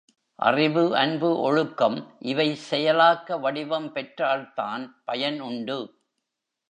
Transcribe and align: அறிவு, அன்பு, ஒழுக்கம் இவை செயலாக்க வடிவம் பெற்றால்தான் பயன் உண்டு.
அறிவு, 0.35 0.95
அன்பு, 0.95 1.39
ஒழுக்கம் 1.39 2.15
இவை 2.19 2.57
செயலாக்க 2.69 3.39
வடிவம் 3.39 3.93
பெற்றால்தான் 3.93 5.01
பயன் 5.05 5.39
உண்டு. 5.39 5.79